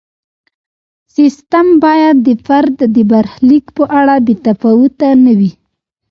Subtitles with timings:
[1.15, 5.51] سیستم باید د فرد د برخلیک په اړه بې تفاوت نه وي.